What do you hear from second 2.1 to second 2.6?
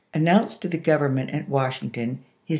his xxviii.